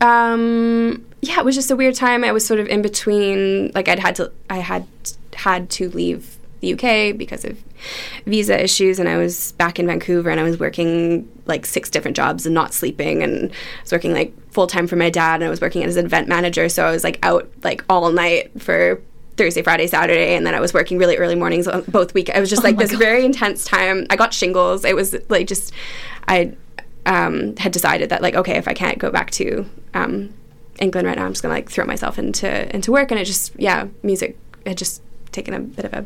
[0.00, 2.22] um yeah, it was just a weird time.
[2.22, 4.86] I was sort of in between like I'd had to I had
[5.34, 7.62] had to leave the UK because of
[8.26, 12.16] visa issues and I was back in Vancouver and I was working like six different
[12.16, 15.44] jobs and not sleeping and I was working like full time for my dad and
[15.44, 18.60] I was working as an event manager so I was like out like all night
[18.60, 19.00] for
[19.36, 22.28] Thursday, Friday, Saturday, and then I was working really early mornings both week.
[22.28, 24.04] I was just like this very intense time.
[24.10, 24.84] I got shingles.
[24.84, 25.72] It was like just
[26.26, 26.56] I
[27.08, 30.34] um, had decided that like okay, if I can't go back to um,
[30.78, 33.10] England right now, I'm just gonna like throw myself into into work.
[33.10, 36.04] And it just yeah, music had just taken a bit of a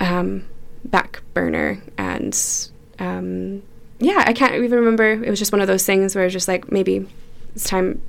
[0.00, 0.44] um,
[0.84, 2.38] back burner, and
[2.98, 3.62] um,
[3.98, 5.10] yeah, I can't even remember.
[5.10, 7.08] It was just one of those things where it's just like maybe
[7.54, 8.02] it's time.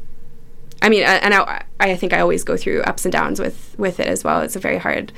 [0.81, 4.01] I mean, and I, I think I always go through ups and downs with with
[4.01, 4.41] it as well.
[4.41, 5.13] It's a very hard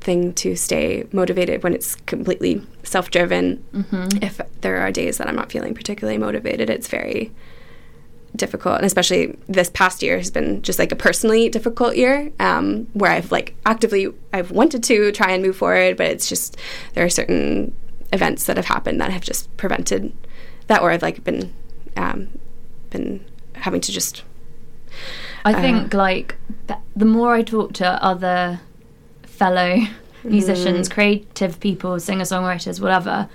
[0.00, 3.62] thing to stay motivated when it's completely self-driven.
[4.22, 7.32] If there are days that I'm not feeling particularly motivated, it's very
[8.36, 12.86] difficult and especially this past year has been just like a personally difficult year um,
[12.92, 16.56] where i've like actively i've wanted to try and move forward but it's just
[16.94, 17.74] there are certain
[18.12, 20.12] events that have happened that have just prevented
[20.68, 21.52] that or i've like been
[21.96, 22.28] um,
[22.90, 24.22] been having to just
[25.44, 26.36] I think like
[26.94, 28.60] the more I talk to other
[29.40, 30.28] fellow hmm.
[30.28, 33.26] musicians, creative people, singer songwriters, whatever,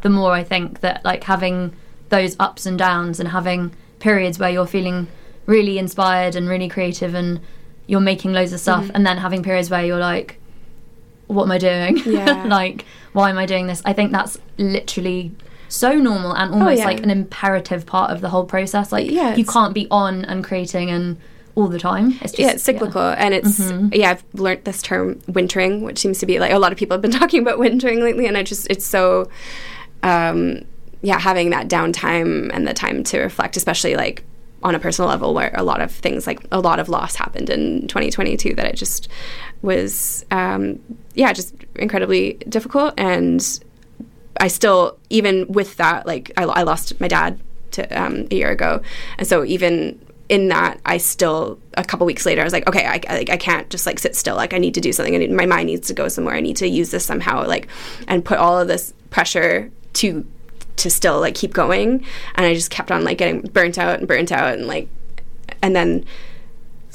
[0.00, 1.76] the more I think that like having
[2.08, 5.06] those ups and downs and having periods where you're feeling
[5.44, 7.40] really inspired and really creative and
[7.86, 8.92] you're making loads of stuff, hmm.
[8.94, 10.40] and then having periods where you're like,
[11.26, 11.98] what am I doing?
[12.06, 12.44] Yeah.
[12.44, 13.82] like, why am I doing this?
[13.84, 15.32] I think that's literally
[15.68, 16.86] so normal and oh, almost yeah.
[16.86, 18.92] like an imperative part of the whole process.
[18.92, 21.18] Like, Yeah, you can't be on and creating and
[21.54, 22.12] all the time.
[22.20, 23.60] It's just, yeah, it's cyclical, and it's
[23.92, 24.10] yeah.
[24.10, 27.02] I've learned this term wintering, which seems to be like a lot of people have
[27.02, 29.28] been talking about wintering lately, and I just it's so
[30.02, 30.62] um,
[31.02, 34.24] yeah, having that downtime and the time to reflect, especially like
[34.62, 37.48] on a personal level, where a lot of things like a lot of loss happened
[37.48, 39.08] in 2022, that it just
[39.62, 40.78] was um,
[41.14, 43.60] yeah, just incredibly difficult, and
[44.38, 47.40] I still even with that like I, I lost my dad
[47.72, 48.82] to um, a year ago,
[49.18, 52.86] and so even in that I still a couple weeks later I was like okay
[52.86, 54.36] I, I, I can't just like sit still.
[54.36, 55.14] Like I need to do something.
[55.14, 56.36] I need, my mind needs to go somewhere.
[56.36, 57.66] I need to use this somehow like
[58.06, 60.24] and put all of this pressure to
[60.76, 62.06] to still like keep going.
[62.36, 64.88] And I just kept on like getting burnt out and burnt out and like
[65.62, 66.04] and then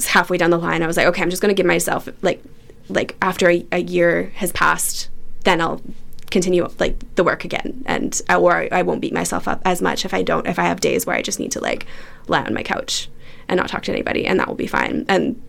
[0.06, 2.42] halfway down the line I was like okay I'm just to give myself like
[2.88, 5.10] like after a, a year has passed
[5.44, 5.82] then I'll
[6.30, 7.84] continue like the work again.
[7.84, 10.80] And or I won't beat myself up as much if I don't if I have
[10.80, 11.84] days where I just need to like
[12.28, 13.10] lie on my couch
[13.48, 15.04] and not talk to anybody and that will be fine.
[15.08, 15.40] And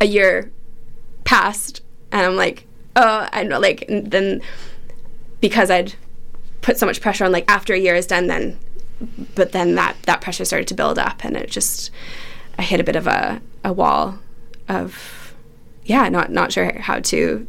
[0.00, 0.50] a year
[1.24, 4.42] passed and I'm like oh I know like then
[5.40, 5.94] because I'd
[6.62, 8.58] put so much pressure on like after a year is done then
[9.34, 11.90] but then that that pressure started to build up and it just
[12.58, 14.18] I hit a bit of a, a wall
[14.68, 15.34] of
[15.84, 17.46] yeah not not sure how to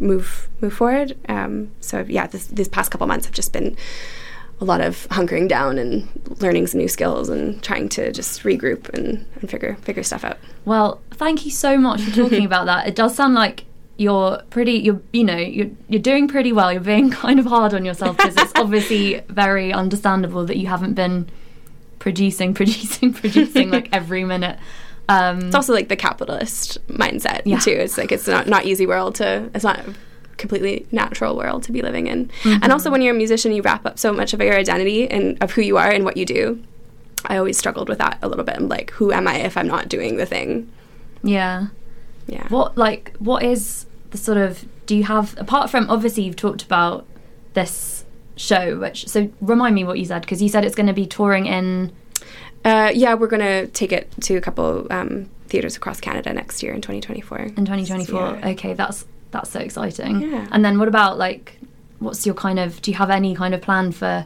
[0.00, 1.16] move move forward.
[1.28, 3.76] Um, so yeah this these past couple months have just been
[4.60, 6.08] a lot of hunkering down and
[6.40, 10.36] learning some new skills and trying to just regroup and, and figure figure stuff out
[10.64, 12.88] Well, thank you so much for talking about that.
[12.88, 13.64] It does sound like
[13.96, 17.74] you're pretty you're you know you're you're doing pretty well you're being kind of hard
[17.74, 21.28] on yourself because it's obviously very understandable that you haven't been
[21.98, 24.56] producing producing producing like every minute
[25.08, 27.58] um it's also like the capitalist mindset Yeah.
[27.58, 29.80] too it's like it's not not easy world to it's not
[30.38, 32.30] completely natural world to be living in.
[32.44, 35.36] And also when you're a musician you wrap up so much of your identity and
[35.42, 36.62] of who you are and what you do.
[37.26, 39.66] I always struggled with that a little bit i'm like who am i if i'm
[39.66, 40.70] not doing the thing?
[41.22, 41.66] Yeah.
[42.28, 42.46] Yeah.
[42.48, 46.62] What like what is the sort of do you have apart from obviously you've talked
[46.62, 47.04] about
[47.54, 48.04] this
[48.36, 51.06] show which so remind me what you said because you said it's going to be
[51.06, 51.92] touring in
[52.64, 56.72] Uh, yeah, we're gonna take it to a couple um, theaters across Canada next year
[56.72, 57.38] in 2024.
[57.38, 58.48] in 2024 Yeah.
[58.50, 60.46] okay that's that's so exciting Yeah.
[60.50, 61.58] and then what about like
[62.00, 62.80] what's your kind of?
[62.80, 64.24] Do you have any kind of plan for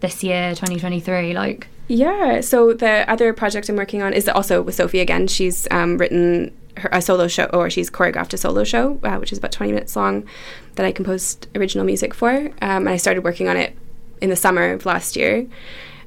[0.00, 1.32] this year, 2023?
[1.32, 2.40] Like, Yeah.
[2.40, 5.28] So the other project I'm working on is also with Sophie again.
[5.28, 9.30] She's um, written her, a solo show, or she's choreographed a solo show, uh, which
[9.30, 10.24] is about 20 minutes long,
[10.74, 12.32] that I composed original music for.
[12.32, 13.76] Um, and I started working on it
[14.20, 15.46] in the summer of last year.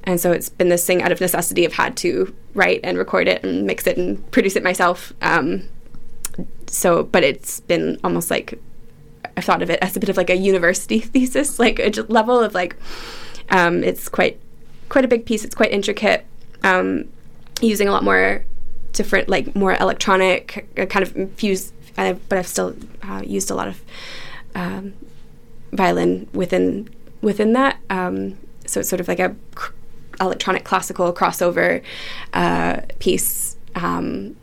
[0.04, 1.66] And so it's been this thing out of necessity.
[1.66, 5.14] I've had to write and record it and mix it and produce it myself.
[5.22, 5.70] Um,
[6.68, 8.60] so, but it's been almost like
[9.36, 12.40] I've thought of it as a bit of like a university thesis, like a level
[12.40, 12.76] of like
[13.50, 14.40] um, it's quite
[14.90, 15.44] quite a big piece.
[15.44, 16.26] It's quite intricate,
[16.64, 17.06] um,
[17.62, 18.46] using a lot more
[18.94, 21.74] different, like more electronic uh, kind of infused.
[21.98, 23.82] Uh, but I've still uh, used a lot of
[24.56, 24.94] um,
[25.72, 26.90] violin within
[27.22, 27.78] within that.
[27.90, 29.74] Um, so it's sort of like a cr-
[30.20, 31.82] electronic classical crossover
[32.34, 33.56] uh, piece.
[33.76, 34.36] Um,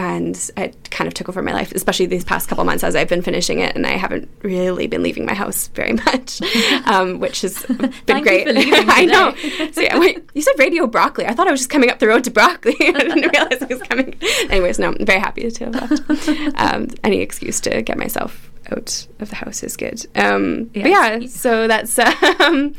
[0.00, 3.08] and it kind of took over my life, especially these past couple months as I've
[3.08, 6.40] been finishing it, and I haven't really been leaving my house very much,
[6.86, 7.62] um, which has
[8.06, 8.46] been great.
[8.48, 9.34] I know.
[9.72, 11.26] So yeah, wait, you said Radio Brockley.
[11.26, 12.74] I thought I was just coming up the road to Brockley.
[12.80, 14.14] I didn't realize I was coming.
[14.48, 16.28] Anyways, no, I'm very happy to have left.
[16.58, 20.06] Um, any excuse to get myself out of the house is good.
[20.16, 21.98] Um, But yeah, so that's.
[22.40, 22.74] Um,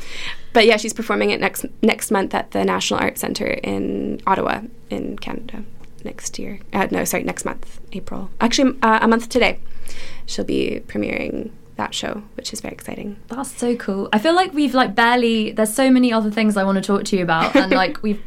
[0.52, 4.62] but yeah, she's performing it next next month at the National Arts Centre in Ottawa,
[4.90, 5.62] in Canada.
[6.04, 8.30] Next year, uh, no, sorry, next month, April.
[8.40, 9.60] Actually, uh, a month today,
[10.26, 13.16] she'll be premiering that show, which is very exciting.
[13.28, 14.08] That's so cool.
[14.12, 15.52] I feel like we've like barely.
[15.52, 18.20] There's so many other things I want to talk to you about, and like we've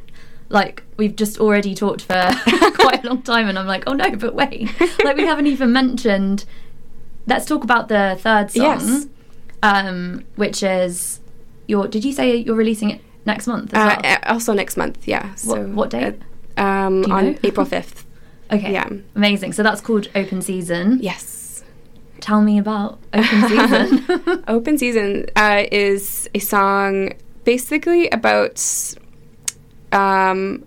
[0.49, 2.13] like we've just already talked for
[2.75, 4.69] quite a long time, and I'm like, oh no, but wait,
[5.03, 6.45] like we haven't even mentioned.
[7.27, 9.07] Let's talk about the third song, Yes.
[9.63, 11.19] um, which is
[11.67, 11.87] your.
[11.87, 13.73] Did you say you're releasing it next month?
[13.73, 14.13] As Uh, well?
[14.13, 15.33] uh, also next month, yeah.
[15.35, 16.03] So what date?
[16.21, 16.25] uh,
[16.57, 17.37] um, on know?
[17.43, 18.05] April fifth.
[18.51, 18.89] okay, yeah.
[19.15, 19.53] amazing.
[19.53, 20.99] So that's called Open Season.
[21.01, 21.63] Yes.
[22.21, 24.43] Tell me about Open Season.
[24.47, 27.13] Open Season uh, is a song
[27.43, 28.95] basically about
[29.91, 30.65] um,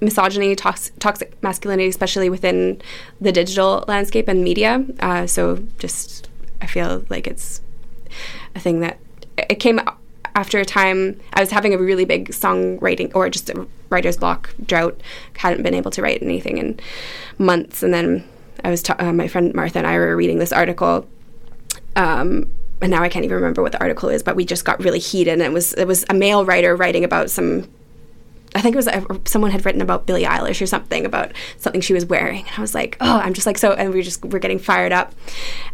[0.00, 2.80] misogyny, tox- toxic masculinity, especially within
[3.20, 4.84] the digital landscape and media.
[5.00, 6.28] Uh, so just,
[6.60, 7.60] I feel like it's
[8.54, 8.98] a thing that
[9.36, 9.80] it came
[10.34, 14.54] after a time I was having a really big songwriting or just a writer's block
[14.66, 15.00] drought.
[15.36, 16.80] Hadn't been able to write anything in
[17.38, 18.26] months, and then
[18.64, 21.06] I was ta- uh, my friend Martha and I were reading this article.
[21.96, 24.82] Um, and now I can't even remember what the article is, but we just got
[24.82, 25.34] really heated.
[25.34, 27.68] And it was it was a male writer writing about some
[28.54, 31.80] I think it was uh, someone had written about Billie Eilish or something about something
[31.80, 32.46] she was wearing.
[32.46, 34.60] And I was like, oh, I'm just like so, and we are just we're getting
[34.60, 35.12] fired up.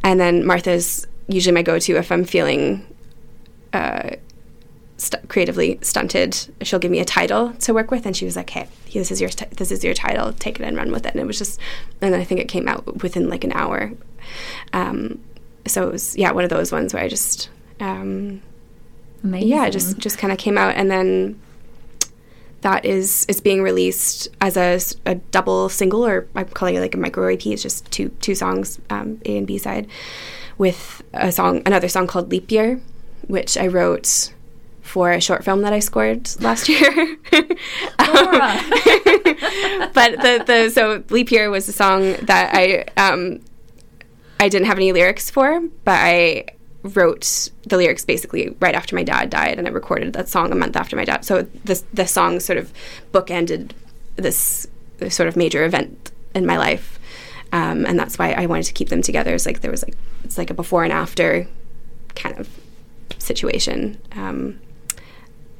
[0.03, 2.87] And then Martha's usually my go-to if I'm feeling
[3.73, 4.11] uh,
[5.01, 6.37] st- creatively stunted.
[6.63, 9.21] She'll give me a title to work with, and she was like, hey, this is
[9.21, 10.33] your t- this is your title.
[10.33, 11.13] Take it and run with it.
[11.15, 11.59] And it was just,
[12.01, 13.93] and I think it came out within like an hour.
[14.73, 15.21] Um,
[15.67, 17.49] so it was yeah one of those ones where I just.
[17.81, 18.43] Um,
[19.23, 21.41] yeah, it just just kind of came out, and then
[22.61, 24.79] that is is being released as a,
[25.11, 27.47] a, double single, or I'm calling it like a micro EP.
[27.47, 29.87] It's just two two songs, um, A and B side,
[30.59, 32.81] with a song, another song called Leap Year,
[33.29, 34.33] which I wrote
[34.83, 36.91] for a short film that I scored last year.
[37.33, 38.61] Laura.
[39.95, 43.41] but the the so Leap Year was a song that I um
[44.39, 46.47] I didn't have any lyrics for, but I
[46.83, 50.55] wrote the lyrics basically right after my dad died, and I recorded that song a
[50.55, 51.25] month after my dad.
[51.25, 52.73] So this the song sort of
[53.13, 53.73] bookended
[54.17, 54.67] this,
[54.99, 56.99] this sort of major event in my life,
[57.53, 59.35] um, and that's why I wanted to keep them together.
[59.35, 61.47] It's like there was like it's like a before and after
[62.15, 62.49] kind of
[63.19, 64.01] situation.
[64.13, 64.59] Um,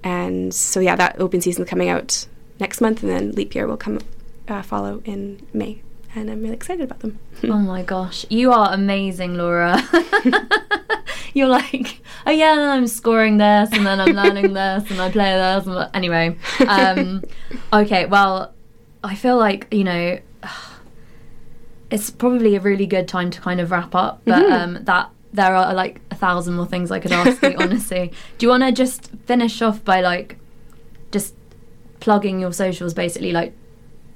[0.05, 2.27] and so yeah, that open season coming out
[2.59, 4.01] next month, and then Leap Year will come
[4.49, 5.83] uh, follow in May,
[6.15, 7.19] and I'm really excited about them.
[7.45, 9.81] Oh my gosh, you are amazing, Laura.
[11.33, 15.11] You're like, oh yeah, and I'm scoring this, and then I'm learning this, and I
[15.11, 15.67] play this.
[15.67, 16.37] And anyway,
[16.67, 17.23] um,
[17.73, 18.05] okay.
[18.07, 18.53] Well,
[19.05, 20.19] I feel like you know,
[21.91, 24.23] it's probably a really good time to kind of wrap up.
[24.25, 24.53] But Mhm.
[24.53, 27.55] um, that there are like a thousand more things I could ask you.
[27.59, 30.37] honestly, do you want to just finish off by like
[31.13, 31.35] just
[32.01, 33.53] plugging your socials, basically, like?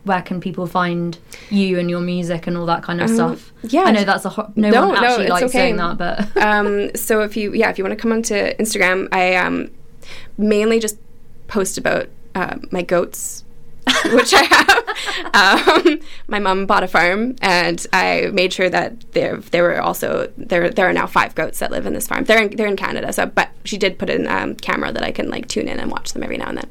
[0.05, 1.17] Where can people find
[1.49, 3.53] you and your music and all that kind of Um, stuff?
[3.62, 3.85] yeah.
[3.85, 5.53] I know that's a ho- no, No, one no, actually it's likes okay.
[5.53, 9.09] saying that, but um, so if you yeah if you want to come onto Instagram,
[9.12, 9.71] I um,
[10.37, 10.99] mainly just
[11.47, 13.44] post about uh, my goats,
[14.12, 14.85] which I have.
[15.35, 20.32] Um, my mom bought a farm, and I made sure that there there were also
[20.37, 22.24] there there are now five goats that live in this farm.
[22.24, 25.12] They're in, they're in Canada, so but she did put in um, camera that I
[25.12, 26.70] can like tune in and watch them every now and then.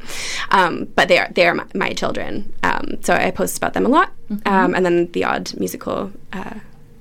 [0.52, 3.86] Um, but they are they are my, my children, um, so I post about them
[3.86, 4.12] a lot,
[4.46, 6.56] um, and then the odd musical uh,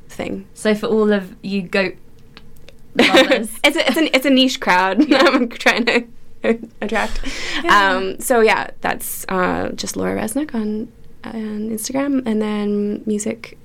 [0.09, 0.47] thing.
[0.53, 1.97] so for all of you goat
[2.99, 5.11] it's a, it's a it's a niche crowd.
[5.15, 6.07] I'm trying to
[6.81, 7.21] attract.
[7.69, 10.91] Um, so yeah, that's uh, just Laura Reznek on
[11.25, 13.57] on Instagram, and then music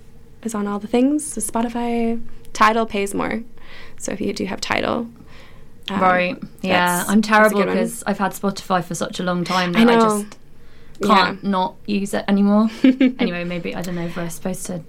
[0.43, 1.25] is on all the things.
[1.33, 2.21] So Spotify,
[2.53, 3.43] Tidal pays more.
[3.97, 5.07] So if you do have Tidal.
[5.89, 6.37] um, right.
[6.61, 7.03] Yeah.
[7.07, 9.99] I'm terrible because I've had Spotify for such a long time that I, know.
[10.23, 10.37] just
[11.01, 11.49] can't Yeah.
[11.49, 12.69] not use it anymore.
[12.83, 14.83] anyway, maybe I don't know if we're supposed to.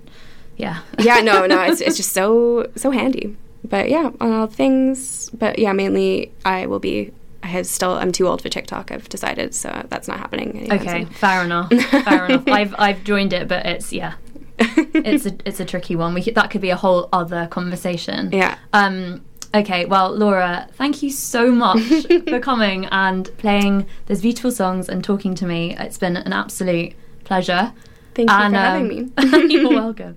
[0.57, 0.81] Yeah.
[0.99, 3.37] yeah, no, no, it's it's just so so handy.
[3.65, 5.31] But yeah, on all things.
[5.31, 7.13] But yeah, mainly I will be.
[7.43, 7.93] I have still.
[7.93, 8.91] I'm too old for TikTok.
[8.91, 10.71] I've decided, so that's not happening.
[10.73, 11.07] Okay, soon.
[11.07, 11.71] fair enough.
[11.73, 12.45] Fair enough.
[12.49, 14.15] I've I've joined it, but it's yeah,
[14.59, 16.15] it's a it's a tricky one.
[16.15, 18.31] We could, that could be a whole other conversation.
[18.33, 18.59] Yeah.
[18.73, 19.25] Um.
[19.55, 19.85] Okay.
[19.87, 21.81] Well, Laura, thank you so much
[22.29, 25.77] for coming and playing those beautiful songs and talking to me.
[25.79, 27.73] It's been an absolute pleasure.
[28.15, 29.55] Thank you And, for having um, me.
[29.55, 30.17] you're welcome.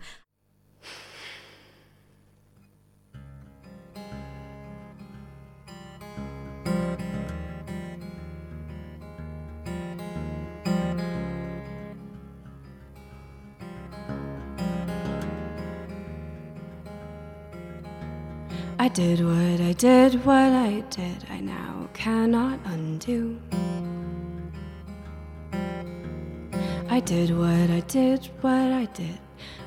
[18.81, 23.39] I did what I did, what I did, I now cannot undo.
[26.89, 29.19] I did what I did, what I did,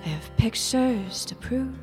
[0.05, 1.79] I have pictures to prove.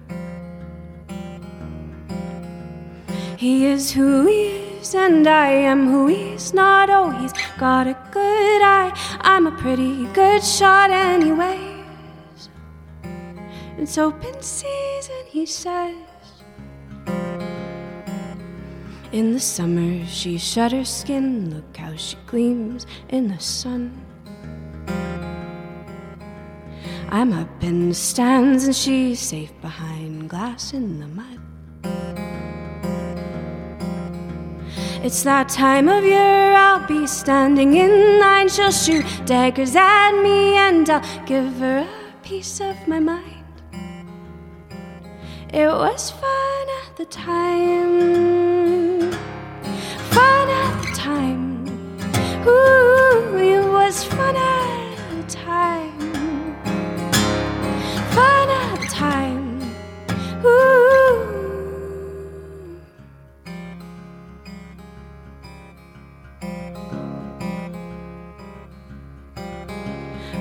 [3.38, 4.47] He is who he
[4.82, 6.89] is, and I am who he's not.
[6.89, 12.49] Oh, he's got a good eye, I'm a pretty good shot, anyways.
[13.77, 16.11] It's open season, he says.
[19.12, 21.53] In the summer, she shed her skin.
[21.53, 24.05] Look how she gleams in the sun.
[27.09, 31.39] I'm up in the stands, and she's safe behind glass in the mud.
[35.03, 38.47] It's that time of year I'll be standing in line.
[38.47, 43.43] She'll shoot daggers at me, and I'll give her a piece of my mind.
[45.51, 48.61] It was fun at the time.
[53.91, 55.99] Was fun at the time.
[58.15, 59.61] Fun at the time.
[60.45, 61.19] Ooh.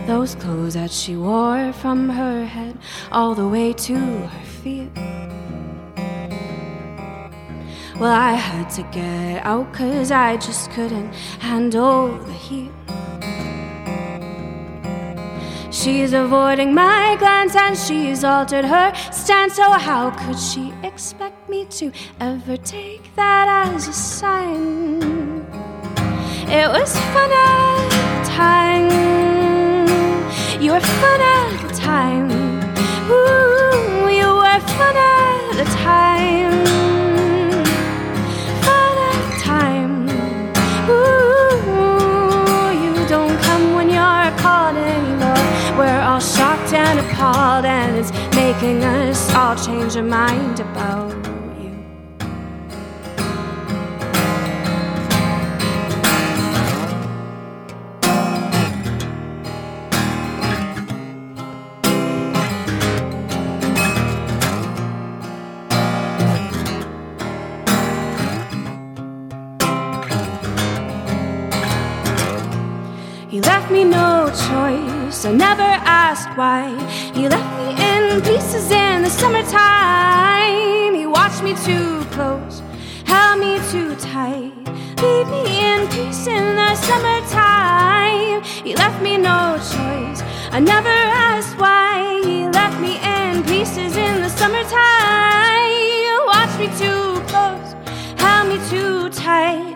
[0.07, 2.78] Those clothes that she wore from her head
[3.11, 4.92] all the way to her feet.
[7.98, 12.80] Well, I had to get out cause I just couldn't handle the heat.
[15.83, 19.55] She's avoiding my glance and she's altered her stance.
[19.55, 25.41] So, how could she expect me to ever take that as a sign?
[26.51, 28.91] It was fun at the time.
[30.61, 32.31] You were fun at the time.
[33.11, 36.80] Ooh, you were fun at the time.
[47.21, 51.11] Shocked and it's making us all change our mind about
[51.61, 51.71] you.
[73.29, 74.99] He left me no choice.
[75.13, 76.71] I never asked why.
[77.15, 80.95] He left me in pieces in the summertime.
[80.95, 82.63] He watched me too close,
[83.05, 84.53] held me too tight.
[85.03, 88.43] Leave me in peace in the summertime.
[88.65, 90.23] He left me no choice.
[90.53, 92.23] I never asked why.
[92.25, 94.79] He left me in pieces in the summertime.
[96.27, 97.75] Watch me too close,
[98.17, 99.70] held me too tight.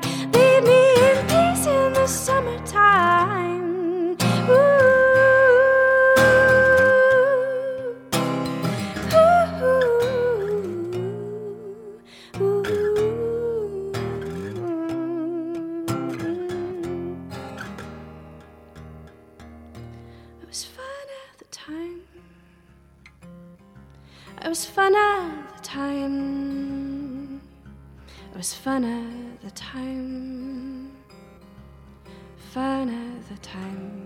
[28.64, 30.90] It was fun at the time.
[32.54, 34.03] Fun at the time.